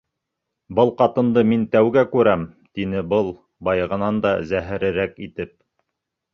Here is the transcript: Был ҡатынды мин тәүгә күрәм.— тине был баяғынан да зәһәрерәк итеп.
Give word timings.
Был 0.77 0.91
ҡатынды 1.01 1.43
мин 1.51 1.65
тәүгә 1.75 2.05
күрәм.— 2.15 2.47
тине 2.79 3.05
был 3.13 3.31
баяғынан 3.71 4.21
да 4.27 4.35
зәһәрерәк 4.55 5.19
итеп. 5.31 5.57